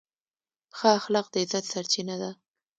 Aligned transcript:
ښه 0.77 0.89
اخلاق 0.99 1.27
د 1.33 1.35
عزت 1.43 1.63
سرچینه 1.73 2.15
ده. 2.21 2.31